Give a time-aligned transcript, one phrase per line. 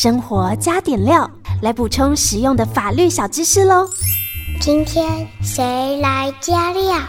[0.00, 1.28] 生活加点料，
[1.60, 3.84] 来补充实用的法律小知识喽。
[4.60, 7.00] 今天谁来加料？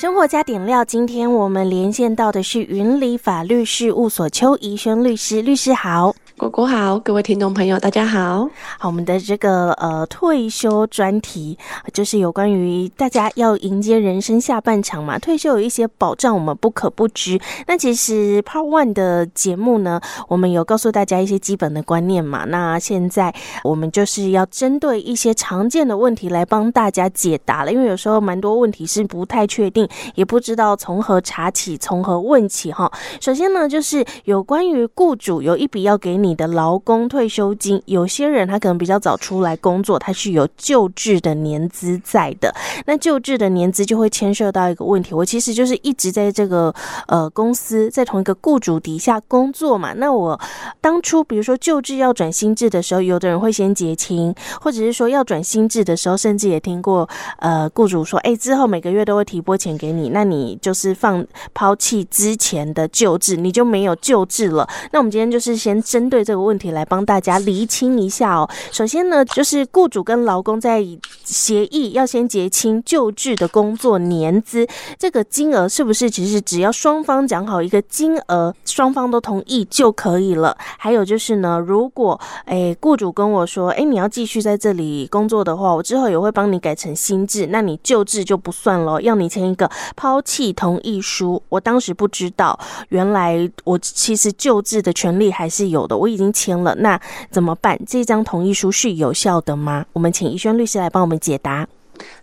[0.00, 6.14] 生活加点料，今天我们连线到的是云里法律事务所邱怡轩律师，律师好。
[6.38, 8.48] 果果好，各位听众朋友，大家好。
[8.78, 11.58] 好，我们的这个呃退休专题，
[11.92, 17.40] 就是有关于大家要迎接人生下半场嘛，退休有一些保障，我们不可不知。
[17.66, 22.44] 那其实 Part One 的节目呢，我们有告诉大家一些基本的观念嘛。
[22.44, 23.34] 那现在
[23.64, 32.88] 我们就是要针对一些常见的问题来帮大家解答了，因为有时候蛮多问题是不太确定，也不知道从何查起，从何问起哈。
[33.20, 36.27] 首先呢，就是有关于雇主有一笔要给你。
[36.28, 42.54] 你的劳工退休金，有些人他可能比较早出来工作，他是有旧制的年资在的。
[42.84, 46.74] 那旧制的年资就会牵涉到一个问题，我其实就是一直在这个
[47.06, 49.94] 呃公司，在同一个雇主底下工作嘛。
[49.94, 50.38] 那我
[50.82, 64.68] 当初比如说旧制要转新制的时候，有的人会先结清，或者是说要转新制的时候，甚至也听过呃雇主说，哎，之后每个月都会提拨钱给你，那你就是放抛弃之前的旧制，你就没有旧制了。
[64.92, 66.17] 那我们今天就是先针对。
[66.18, 68.50] 对这个问题来帮大家厘清一下哦。
[68.72, 70.84] 首先呢，就是雇主跟劳工在
[71.28, 74.66] 协议要先结清旧制的工作年资，
[74.98, 80.56] 这个金额是不是其实只要双方讲好一个金额，双方都同意就可以了？
[80.78, 91.42] 还有就是呢，如果诶雇主跟我说，诶你要继续在这里工作的话，我之后也会帮你改成新制，那你旧制就不算了，要你签一个抛弃同意书。
[91.48, 95.96] 我当时不知道，原来我其实旧制的权利还是有的。
[95.96, 97.00] 我已经签了，那
[97.30, 97.78] 怎么办？
[97.86, 99.84] 这张同意书是有效的吗？
[99.92, 101.66] 我们请宜轩律师来帮我们解答。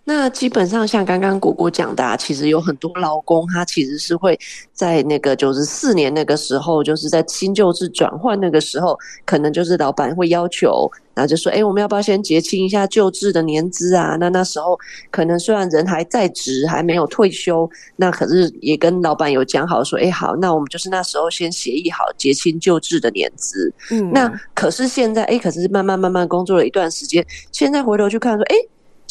[0.06, 4.40] 那基本上像刚刚果果讲的啊，其实有很多劳工，他其实是会
[4.72, 14.16] 在那个九十四年那个时候，就是在新旧制转换那个时候，可能就是老板会要求，然后就说，哎，我们要不要先结清一下旧制的年资啊？
[14.18, 14.80] 那那时候
[15.12, 23.74] 可能虽然人还在职，还没有退休，那可是也跟老板有讲好说，哎，好，那我们就是那时候先协议好结清旧制的年资。
[23.92, 28.56] 嗯，那可是现在，哎，可是慢慢慢慢工作了一段时间，现在回头去看说，哎。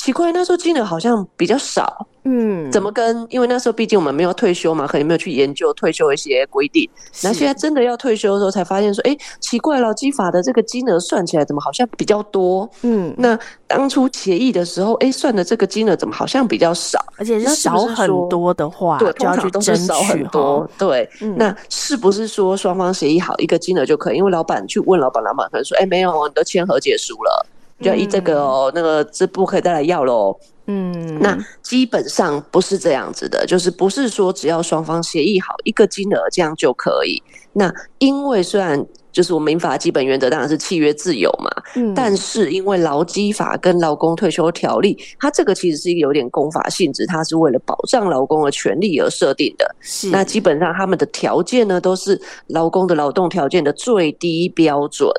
[0.04, 3.26] 奇怪，那时候金额好像比较少，嗯，怎么跟？
[3.30, 6.86] 因为那时候毕竟我们没有退休嘛，可能没有去研究退休一些规定。
[7.22, 12.68] 那现在真的要退休的时候，才发现说，哎、欸，奇怪，了基法的这个金额算起来怎么好像比较多？
[12.82, 17.02] 嗯，那当初协议的时候，哎、欸，算的这个金额怎么好像比较少？
[17.16, 20.68] 而且是少很多的话，对，通常都是少很多。
[20.78, 24.18] 对，嗯、那是不是说双方协议好一个金额就可以？
[24.18, 27.46] 因为老板去问老板，老板可能说，哎、欸，没有，你都签和解书了。
[27.80, 30.36] 就要依这个哦，那个这不可以再来要喽。
[30.66, 37.22] 嗯，那基本上不是这样子的，就是不是说只要双方协议好一个金额这样就可以。
[37.52, 49.76] 那因为虽然就是我们民法基本原则当然是契约自由嘛，嗯，但是因为劳基法跟劳工退休条例，它这个其实是一个有点公法性质，它是为了保障劳工的权利而设定的。
[49.80, 55.10] 是，那基本上他们的条件呢，都是劳工的劳动条件的最低标准。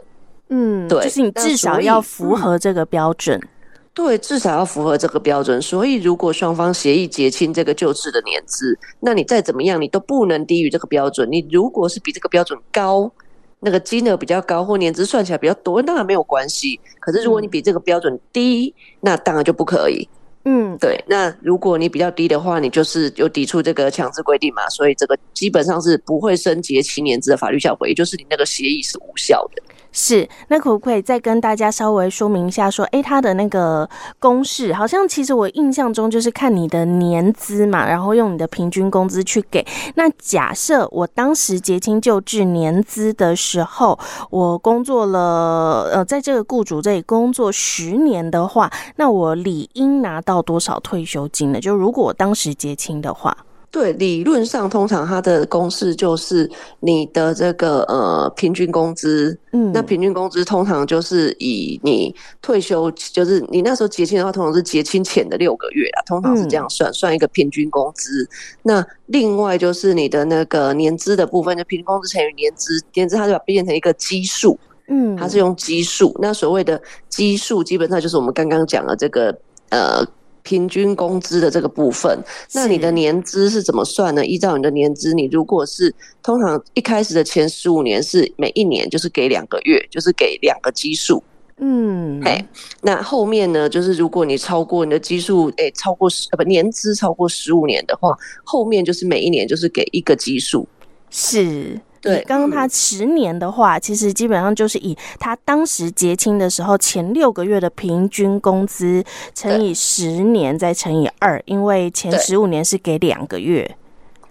[0.49, 3.39] 嗯，对，就是你至少要符合这个标准。
[3.39, 3.47] 嗯，
[3.93, 5.61] 对，至少要符合这个标准。
[5.61, 11.27] 所以，如果双方协议结清这个救治的年资，那你再怎么样，你都不能低于这个标准。
[11.31, 13.11] 你如果是比这个标准高，
[13.59, 16.79] 那个金额比较高，或年资算起来比较多，当然没有关系。
[16.99, 20.07] 可是，如果你比这个标准低，那当然就不可以。
[20.43, 21.03] 嗯，对。
[21.07, 29.63] 那如果你比较低的话，你就是有抵触这个强制规定嘛，所以这个基本上是不会升结清年资的法律效果，也就是你那个协议是无效的。
[29.97, 32.69] 是，那可不可以再跟大家稍微说明一下？
[32.69, 33.89] 说，诶，他的那个
[34.19, 39.65] 公式，好像其实我印象中就是看你的年资嘛，然后用你的平均工资去给。
[39.95, 43.97] 那假设我当时结清旧制年资的时候，
[44.29, 51.59] 我工作了，呃，在这个雇主这里工作十年的话，那我理应拿到多少退休金呢？
[51.61, 53.37] 就如果我当时结清的话。
[53.75, 56.49] 对，理论上通常它的公式就是
[56.79, 68.25] 你的这个呃平均工资，嗯，那平均工资通常就是以你退休，就是你那时候结清的话，通常是结清前的六个月啊，通常是这样算，嗯、算一个平均工资。
[68.63, 74.57] 那另外就是你的那个年资的部分，就平均工资乘以年资，年资它就变成一个基数，
[74.87, 76.17] 嗯，它是用基数。
[76.21, 79.37] 那所谓的基数，基本上就是我们刚刚讲的这个
[79.67, 80.01] 呃。
[80.45, 82.17] 平均工资的这个部分，
[82.53, 84.23] 那你的年资是怎么算呢？
[84.23, 91.21] 依照你的年资，你如果是通常一开始的前十五年是每一年就是给两个月，就是给两个基数。
[91.57, 92.45] 嗯，哎，
[92.81, 100.67] 那后面呢，就是如果你超过你的基数，哎，超过十呃不年资超过十五年的话，后面就是每一年就是给一个基数。
[101.09, 101.79] 是。
[102.13, 109.01] 以刚刚他十年的话，其实基本上就是以他当时结清的时候前六个月的平均工资
[109.33, 113.75] 乘以十年再乘以二，因为前十五年是给两个月。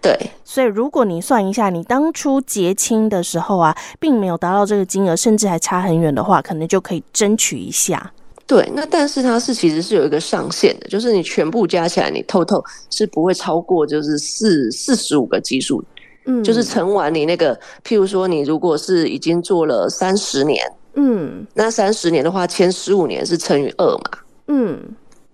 [0.00, 8.12] 对，所以如果你算一下，你当初结清的时候啊，并没有达到这个金额，甚至还差很远的话，可能就可以争取一下。
[8.46, 15.82] 对，那但是它是其实是有一个上限的，就是你全部加起来，你 total 是不会超过就是四四十五个基数，
[16.26, 17.54] 嗯，就是乘完你那个，
[17.84, 24.18] 譬如说你如果是已经做了三十年，嗯，那三十年的话，前十五年是乘以二嘛，
[24.48, 24.80] 嗯，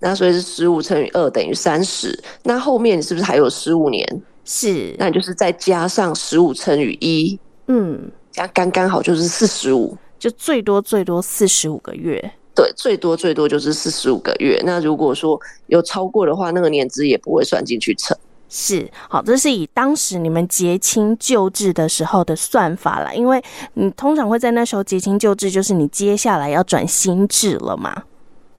[0.00, 4.22] 那所以是十五乘以二等于三十，那后面你是不是还有十五年？
[4.44, 7.38] 是，那你就是再加上十五乘以一，
[7.68, 12.32] 嗯，这样刚刚好就是四十五，就最多最多四十五个月。
[12.52, 14.60] 对，最多最多就是四十五个月。
[14.66, 15.38] 那如果说
[15.68, 18.16] 有超过的话，那个年资也不会算进去成。
[18.50, 23.40] 是，好，这是以当时你们结清旧制的时候的算法啦，因为
[23.74, 28.02] 你通常会在那时候结清旧制，就是你接下来要转新制了嘛。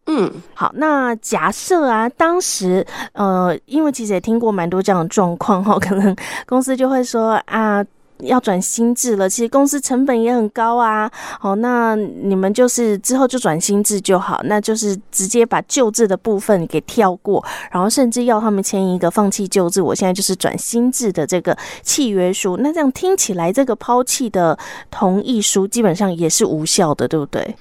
[0.07, 6.15] 嗯，好，那假设啊，当时呃，因为其实也听过蛮多这样的状况哈，可能
[6.47, 7.85] 公司就会说啊。
[8.21, 11.11] 要转新制了，其实公司成本也很高啊。
[11.39, 22.57] 好，那你们就是之后就转新制就好，那就是直接把旧制的部分给跳过，然后甚至要他们签一个放弃旧制，我现在就是转新制的这个契约书。
[22.57, 24.57] 那这样听起来，这个抛弃的
[24.89, 27.55] 同意书基本上也是无效的，对不对？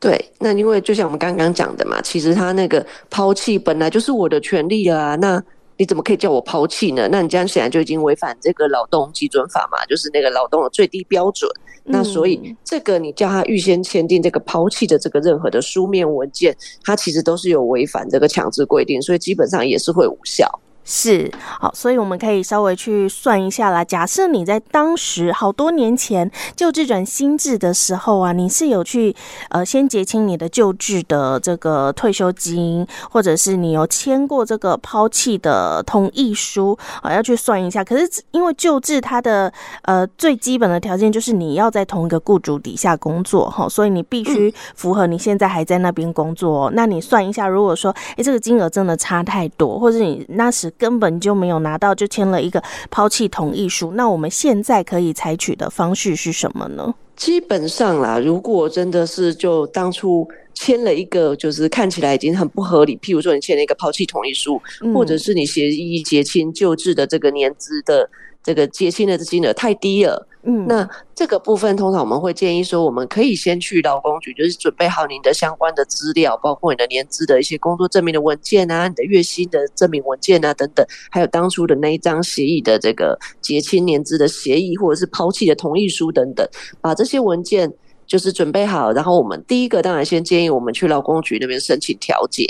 [0.00, 5.42] 对，那因为就像我们刚刚讲的嘛，其实他那个抛弃本来就是我的权利啊，那。
[5.78, 7.08] 你怎么可以叫我抛弃呢？
[7.10, 11.48] 那你这样显然就已经违反这个劳动基准法嘛，就是那个劳动的最低标准。
[11.84, 20.46] 那所以这个你叫他预先签订这个抛弃的这个任何的书面文件，它其实都是有违反这个强制规定，所以基本上也是会无效。
[20.90, 21.30] 是，
[21.60, 23.84] 好，所以我们可以稍微去算一下啦。
[23.84, 29.14] 假设你在当时好多年前旧制转新制的时候啊，你是有去
[29.50, 37.84] 呃先结清你的旧制的这个退休金，或者是你有签过这个抛弃的同意书啊，要去算一下。
[37.84, 39.52] 可是因为旧制它的
[39.82, 46.70] 呃最基本的条件就是你要在同一个雇主底下工作哈，所以你必须符合你现在还在那边工作。
[46.72, 50.72] 那你算一下，如果说诶这个金额真的差太多，或者你那时。
[50.78, 53.92] 根本就没有拿到，就签了一个抛弃同意书。
[53.92, 56.94] 那我们现在可以采取的方式是什么呢？
[57.16, 68.08] 基本上啦，如果真的是就当初签了一个，就是看起来已经很不合理，譬如说你签了一个抛弃同意书，嗯、或者是你协议结清救治的这个年资的
[68.44, 70.27] 这个结清的金额太低了。
[70.44, 86.48] 嗯，那这个部分通常我们会建议说，我们可以先去劳工局，就是准备好您的相关的资料，包括你的年资的一些工作证明的文件啊，你的月薪的证明文件啊等等，还有当初的那一张协议的这个结清年资的协议或者是抛弃的同意书等等，
[86.80, 87.72] 把这些文件
[88.06, 92.46] 就是准备好，然后我们第一个当然先建议我们去劳工局那边申请调解。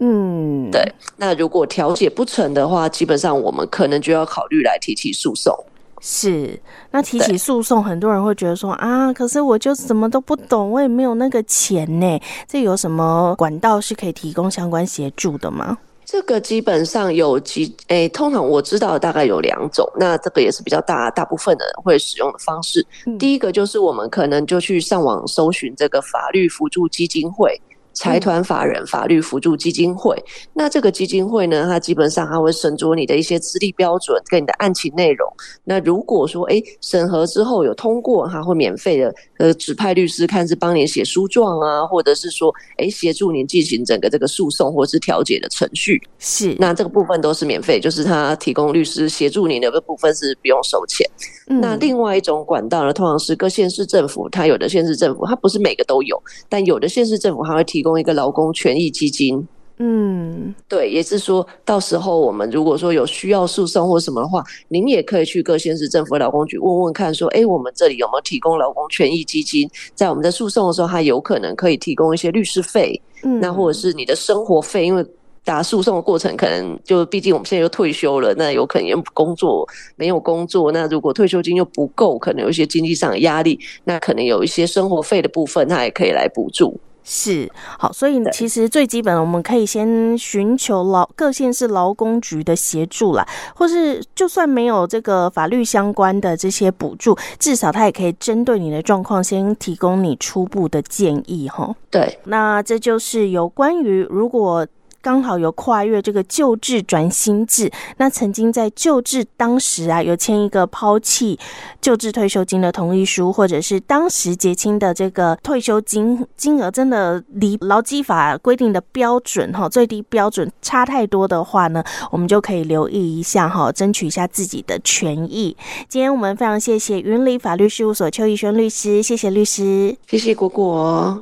[0.00, 0.82] 嗯，对。
[1.16, 5.56] 那如果调解不成的话，基本上我们可能就要考虑来提起诉讼。
[6.04, 6.60] 是，
[6.90, 12.20] 那提起诉讼，很多人会觉得说啊，可是我就什么都不懂，我也没有那个钱呢。
[12.48, 15.78] 这有什么管道是可以提供相关协助的吗？
[16.04, 22.84] 这个基本上有几诶、欸，通常我知道大概有两种，那这个也是比较大大部分的人会使用的方式。
[23.06, 27.58] 嗯、第一个就是我们可能就去上网搜寻这个法律辅助基金会。
[27.92, 35.28] 财团法人法律辅助基金会，嗯、那这个基金会呢，它基本上它会审酌你的一些资历标准跟你的案情内容。
[35.64, 46.00] 那如果说哎审核之后有通过，它会免费的呃指派律师，看是帮你写诉状啊，或者是说哎协助你进行整个这个诉讼或是调解的程序。
[46.18, 51.06] 是，那这个部分都是免费，就是他提供律师协助你的部分是不用收钱。
[51.48, 56.18] 嗯、那另外一种管道呢，通常是各县市政府，它有的县市政府它不是每个都有，
[56.48, 57.81] 但有的县市政府它会提。
[57.82, 59.44] 提供一个劳工权益基金，
[59.78, 69.68] 嗯，对，也是说到时候我们如果说有需要诉讼或什么的话，您也可以去各县市政府劳工局问问看，说，哎，我们这里有没有提供劳工权益基金？
[69.96, 75.04] 在我们在诉讼的时候，它有可能可以提供一些律师费，嗯，那或者是你的生活费，因为
[75.44, 86.78] 打诉讼的过程可能就毕竟我们现在又退休了，那有可能又工作没有工作，那如果退休金又不够，可能有一些经济上的压力，那可能有一些生活费的部分，他也可以来补助。
[87.04, 101.74] 是好，所以其实最基本的，我们可以先寻求劳各县市劳工局的协助啦，或是就算没有这个法律相关的这些补助，至少他也可以针对你的状况，先提供你初步的建议哈。
[101.90, 104.66] 对，那这就是有关于如果。
[105.02, 111.38] 刚好有跨越这个旧制转新制，那曾经在旧制当时啊，有签一个抛弃
[111.80, 121.82] 旧制退休金的同意书，或者是当时结清的这个退休金金额真的离劳基法规定的标准哈最低标准差太多的话呢，
[122.12, 125.56] 我们就可以留意一下哈，争取一下自己的权益。
[125.88, 131.20] 今天我们非常谢谢云里法律事务所邱奕宣律师，谢谢律师，谢谢果果。